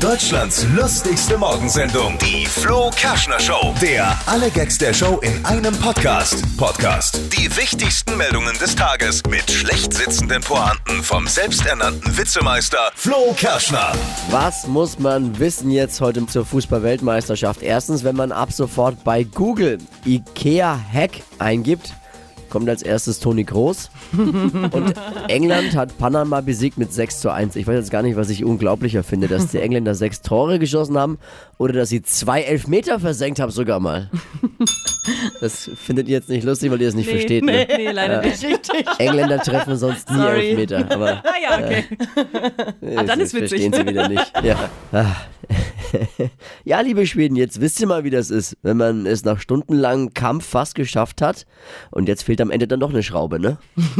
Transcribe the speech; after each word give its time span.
Deutschlands 0.00 0.66
lustigste 0.74 1.36
Morgensendung, 1.36 2.16
die 2.16 2.46
Flo 2.46 2.90
Kerschner 2.96 3.38
Show. 3.38 3.74
Der 3.82 4.18
alle 4.24 4.50
Gags 4.50 4.78
der 4.78 4.94
Show 4.94 5.20
in 5.20 5.44
einem 5.44 5.76
Podcast. 5.76 6.42
Podcast. 6.56 7.20
Die 7.36 7.54
wichtigsten 7.54 8.16
Meldungen 8.16 8.56
des 8.58 8.74
Tages 8.74 9.22
mit 9.28 9.50
schlecht 9.50 9.92
sitzenden 9.92 10.40
Pointen 10.40 11.02
vom 11.02 11.26
selbsternannten 11.26 12.16
Witzemeister 12.16 12.90
Flo 12.94 13.34
Kerschner. 13.36 13.92
Was 14.30 14.66
muss 14.66 14.98
man 14.98 15.38
wissen 15.38 15.70
jetzt 15.70 16.00
heute 16.00 16.26
zur 16.26 16.46
Fußball-Weltmeisterschaft? 16.46 17.62
Erstens, 17.62 18.02
wenn 18.02 18.16
man 18.16 18.32
ab 18.32 18.52
sofort 18.52 19.04
bei 19.04 19.24
Google 19.24 19.76
IKEA-Hack 20.06 21.10
eingibt, 21.38 21.92
kommt 22.50 22.68
als 22.68 22.82
erstes 22.82 23.20
Toni 23.20 23.44
Groß. 23.44 23.90
Und 24.12 24.94
England 25.28 25.76
hat 25.76 25.96
Panama 25.98 26.40
besiegt 26.40 26.78
mit 26.78 26.92
6 26.92 27.20
zu 27.20 27.32
1. 27.32 27.56
Ich 27.56 27.66
weiß 27.66 27.76
jetzt 27.76 27.90
gar 27.90 28.02
nicht, 28.02 28.16
was 28.16 28.30
ich 28.30 28.44
unglaublicher 28.44 29.02
finde, 29.02 29.28
dass 29.28 29.48
die 29.48 29.58
Engländer 29.58 29.94
sechs 29.94 30.22
Tore 30.22 30.58
geschossen 30.58 30.98
haben 30.98 31.18
oder 31.58 31.72
dass 31.72 31.88
sie 31.88 32.02
zwei 32.02 32.42
Elfmeter 32.42 33.00
versenkt 33.00 33.40
haben 33.40 33.52
sogar 33.52 33.80
mal. 33.80 34.10
Das 35.40 35.70
findet 35.74 36.08
ihr 36.08 36.14
jetzt 36.14 36.28
nicht 36.28 36.44
lustig, 36.44 36.70
weil 36.70 36.80
ihr 36.80 36.88
es 36.88 36.94
nicht 36.94 37.08
versteht. 37.08 37.44
Ne? 37.44 37.66
Nee, 37.68 37.76
nee, 37.76 37.90
leider 37.90 38.20
nicht 38.22 38.42
richtig. 38.44 38.84
Engländer 38.98 39.38
treffen 39.38 39.76
sonst 39.76 40.10
nie 40.10 40.16
Sorry. 40.18 40.50
Elfmeter. 40.50 40.90
Aber 40.90 41.22
Ah 41.24 41.32
ja, 41.42 41.58
okay. 41.58 41.84
Ah, 42.96 43.04
dann 43.04 43.20
ist 43.20 43.34
witzig. 43.34 43.48
Verstehen 43.50 43.72
sie 43.72 43.86
wieder 43.86 44.08
nicht. 44.08 44.32
Ja. 44.42 44.70
Ah. 44.92 45.16
ja, 46.64 46.80
liebe 46.80 47.06
Schweden, 47.06 47.36
jetzt 47.36 47.60
wisst 47.60 47.80
ihr 47.80 47.86
mal, 47.86 48.04
wie 48.04 48.10
das 48.10 48.30
ist, 48.30 48.56
wenn 48.62 48.76
man 48.76 49.06
es 49.06 49.24
nach 49.24 49.40
stundenlangem 49.40 50.14
Kampf 50.14 50.46
fast 50.46 50.74
geschafft 50.74 51.22
hat 51.22 51.46
und 51.90 52.08
jetzt 52.08 52.22
fehlt 52.24 52.40
am 52.40 52.50
Ende 52.50 52.68
dann 52.68 52.80
doch 52.80 52.90
eine 52.90 53.02
Schraube, 53.02 53.40
ne? 53.40 53.58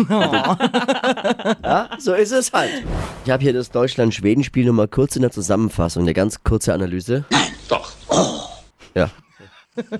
ja, 0.09 1.91
so 1.99 2.15
ist 2.15 2.33
es 2.33 2.53
halt. 2.53 2.85
Ich 3.25 3.31
habe 3.31 3.43
hier 3.43 3.53
das 3.53 3.71
Deutschland-Schweden-Spiel 3.71 4.67
nochmal 4.67 4.89
kurz 4.89 5.17
in 5.17 5.23
der 5.23 5.31
Zusammenfassung, 5.31 6.03
eine 6.03 6.15
ganz 6.15 6.43
kurze 6.45 6.73
Analyse. 6.75 7.25
Doch. 7.69 7.93
Ja. 8.95 9.11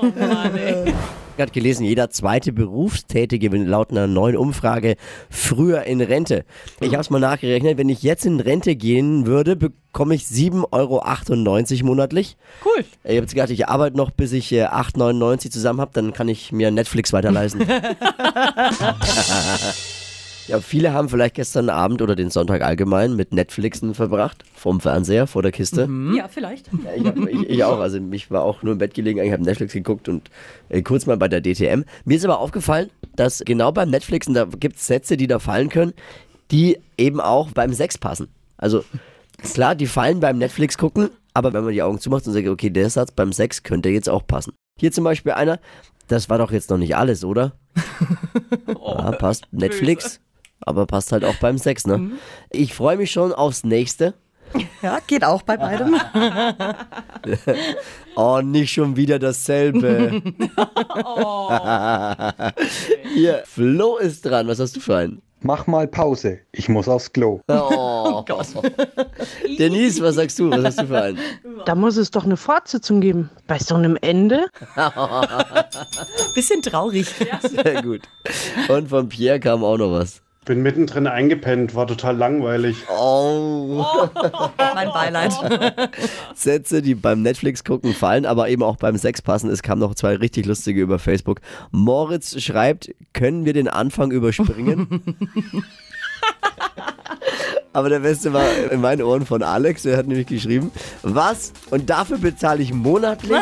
Oh 0.00 0.04
Mann, 0.04 0.56
ey. 0.56 0.92
Ich 1.36 1.42
habe 1.42 1.52
gelesen, 1.52 1.84
jeder 1.86 2.10
zweite 2.10 2.52
Berufstätige 2.52 3.50
will 3.50 3.64
laut 3.66 3.90
einer 3.90 4.06
neuen 4.06 4.36
Umfrage 4.36 4.96
früher 5.30 5.84
in 5.84 6.02
Rente. 6.02 6.44
Ich 6.80 6.92
habe 6.92 7.00
es 7.00 7.08
mal 7.08 7.18
nachgerechnet, 7.18 7.78
wenn 7.78 7.88
ich 7.88 8.02
jetzt 8.02 8.26
in 8.26 8.40
Rente 8.40 8.76
gehen 8.76 9.24
würde, 9.24 9.56
bekomme 9.56 10.14
ich 10.14 10.24
7,98 10.24 10.70
Euro 10.72 11.86
monatlich. 11.86 12.36
Cool. 12.62 12.84
Ich 13.04 13.10
habe 13.10 13.14
jetzt 13.22 13.32
gedacht, 13.34 13.48
ich 13.48 13.66
arbeite 13.68 13.96
noch, 13.96 14.10
bis 14.10 14.32
ich 14.32 14.52
äh, 14.52 14.66
8,99 14.66 15.50
zusammen 15.50 15.80
habe, 15.80 15.92
dann 15.94 16.12
kann 16.12 16.28
ich 16.28 16.52
mir 16.52 16.70
Netflix 16.70 17.14
weiterleisten. 17.14 17.66
ja, 20.48 20.60
viele 20.60 20.92
haben 20.92 21.08
vielleicht 21.08 21.34
gestern 21.34 21.68
Abend 21.68 22.02
oder 22.02 22.16
den 22.16 22.30
Sonntag 22.30 22.62
allgemein 22.62 23.16
mit 23.16 23.32
Netflixen 23.32 23.94
verbracht, 23.94 24.44
vorm 24.54 24.80
Fernseher, 24.80 25.26
vor 25.26 25.42
der 25.42 25.52
Kiste. 25.52 25.88
Ja, 26.16 26.28
vielleicht. 26.28 26.68
Ja, 26.84 26.90
ich, 26.96 27.06
hab, 27.06 27.16
ich, 27.16 27.48
ich 27.48 27.64
auch, 27.64 27.78
also 27.78 27.98
ich 28.10 28.30
war 28.30 28.42
auch 28.42 28.62
nur 28.62 28.72
im 28.72 28.78
Bett 28.78 28.94
gelegen, 28.94 29.20
ich 29.20 29.32
habe 29.32 29.42
Netflix 29.42 29.72
geguckt 29.72 30.08
und 30.08 30.30
äh, 30.68 30.82
kurz 30.82 31.06
mal 31.06 31.16
bei 31.16 31.28
der 31.28 31.40
DTM. 31.40 31.84
Mir 32.04 32.16
ist 32.16 32.24
aber 32.24 32.40
aufgefallen, 32.40 32.90
dass 33.16 33.42
genau 33.44 33.72
beim 33.72 33.90
Netflixen, 33.90 34.34
da 34.34 34.44
gibt 34.44 34.76
es 34.76 34.86
Sätze, 34.86 35.16
die 35.16 35.26
da 35.26 35.38
fallen 35.38 35.68
können, 35.68 35.92
die 36.50 36.78
eben 36.98 37.20
auch 37.20 37.50
beim 37.52 37.72
Sex 37.72 37.98
passen. 37.98 38.28
Also 38.56 38.84
klar, 39.54 39.74
die 39.74 39.86
fallen 39.86 40.20
beim 40.20 40.38
Netflix 40.38 40.76
gucken, 40.76 41.10
aber 41.34 41.52
wenn 41.52 41.64
man 41.64 41.72
die 41.72 41.82
Augen 41.82 42.00
zumacht 42.00 42.26
und 42.26 42.32
sagt, 42.32 42.48
okay, 42.48 42.70
der 42.70 42.90
Satz 42.90 43.12
beim 43.12 43.32
Sex 43.32 43.62
könnte 43.62 43.88
jetzt 43.88 44.08
auch 44.08 44.26
passen. 44.26 44.52
Hier 44.78 44.92
zum 44.92 45.04
Beispiel 45.04 45.32
einer, 45.32 45.60
das 46.08 46.28
war 46.28 46.38
doch 46.38 46.50
jetzt 46.50 46.70
noch 46.70 46.78
nicht 46.78 46.96
alles, 46.96 47.24
oder? 47.24 47.52
ja, 48.66 49.12
passt 49.12 49.46
Netflix, 49.52 50.20
aber 50.60 50.86
passt 50.86 51.12
halt 51.12 51.24
auch 51.24 51.36
beim 51.36 51.58
Sex, 51.58 51.86
ne? 51.86 52.12
Ich 52.50 52.74
freue 52.74 52.96
mich 52.96 53.10
schon 53.10 53.32
aufs 53.32 53.64
nächste. 53.64 54.14
Ja, 54.82 54.98
geht 55.06 55.24
auch 55.24 55.42
bei 55.42 55.56
beidem. 55.56 55.94
Oh, 58.16 58.40
nicht 58.42 58.72
schon 58.72 58.96
wieder 58.96 59.18
dasselbe. 59.20 60.20
Hier, 63.14 63.42
Flo 63.46 63.96
ist 63.96 64.24
dran. 64.26 64.48
Was 64.48 64.58
hast 64.58 64.74
du 64.76 64.80
für 64.80 64.96
einen? 64.96 65.22
Mach 65.42 65.66
mal 65.66 65.86
Pause. 65.86 66.40
Ich 66.52 66.68
muss 66.68 66.86
aufs 66.88 67.12
Klo. 67.12 67.40
Oh, 67.48 68.24
Denise, 69.58 70.02
was 70.02 70.16
sagst 70.16 70.38
du? 70.38 70.50
Was 70.50 70.64
hast 70.64 70.80
du 70.82 70.86
für 70.88 71.00
einen? 71.00 71.18
Da 71.64 71.74
muss 71.74 71.96
es 71.96 72.10
doch 72.10 72.24
eine 72.24 72.36
Fortsetzung 72.36 73.00
geben. 73.00 73.30
Bei 73.46 73.58
so 73.58 73.76
einem 73.76 73.96
Ende? 74.02 74.46
Bisschen 76.34 76.60
traurig. 76.60 77.06
Sehr 77.42 77.80
gut. 77.82 78.02
Und 78.68 78.88
von 78.88 79.08
Pierre 79.08 79.40
kam 79.40 79.64
auch 79.64 79.78
noch 79.78 79.92
was. 79.92 80.20
Bin 80.46 80.62
mittendrin 80.62 81.06
eingepennt, 81.06 81.74
war 81.74 81.86
total 81.86 82.16
langweilig. 82.16 82.84
Oh, 82.88 83.84
Mein 84.74 84.88
Beileid. 84.88 85.32
Sätze, 86.34 86.80
die 86.80 86.94
beim 86.94 87.20
Netflix 87.20 87.62
gucken 87.62 87.92
fallen, 87.92 88.24
aber 88.24 88.48
eben 88.48 88.62
auch 88.62 88.76
beim 88.76 88.96
Sex 88.96 89.20
passen. 89.20 89.50
Es 89.50 89.62
kamen 89.62 89.80
noch 89.80 89.94
zwei 89.94 90.16
richtig 90.16 90.46
lustige 90.46 90.80
über 90.80 90.98
Facebook. 90.98 91.42
Moritz 91.72 92.40
schreibt, 92.40 92.90
können 93.12 93.44
wir 93.44 93.52
den 93.52 93.68
Anfang 93.68 94.10
überspringen? 94.12 95.02
Aber 97.72 97.88
der 97.88 98.00
Beste 98.00 98.32
war 98.32 98.44
in 98.72 98.80
meinen 98.80 99.00
Ohren 99.02 99.24
von 99.24 99.44
Alex, 99.44 99.82
der 99.82 99.96
hat 99.96 100.08
nämlich 100.08 100.26
geschrieben, 100.26 100.72
was? 101.02 101.52
Und 101.70 101.88
dafür 101.88 102.18
bezahle 102.18 102.62
ich 102.62 102.74
monatlich? 102.74 103.38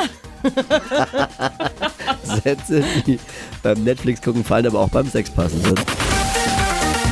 Sätze, 2.22 2.84
die 3.06 3.19
beim 3.62 3.84
Netflix 3.84 4.20
gucken 4.20 4.44
fallen, 4.44 4.66
aber 4.66 4.80
auch 4.80 4.91
beim 4.91 5.09
Sex 5.09 5.30
passen. 5.30 5.62